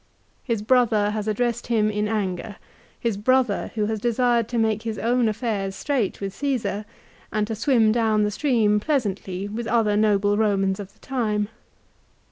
His 0.43 0.63
brother 0.63 1.11
has 1.11 1.27
addressed 1.27 1.67
him 1.67 1.91
in 1.91 2.07
anger, 2.07 2.55
his 2.99 3.17
brother 3.17 3.69
who 3.75 3.85
has 3.85 3.99
desired 3.99 4.47
to 4.47 4.57
make 4.57 4.81
his 4.81 4.97
own 4.97 5.29
affairs 5.29 5.75
straight 5.75 6.19
with 6.19 6.33
Caesar, 6.37 6.85
and 7.31 7.45
to 7.45 7.53
swim 7.53 7.91
down 7.91 8.23
the 8.23 8.31
stream 8.31 8.79
pleasantly 8.79 9.47
with 9.47 9.67
other 9.67 9.95
noble 9.95 10.35
Eomans 10.35 10.79
of 10.79 10.91
the 10.93 10.99
time. 11.01 11.49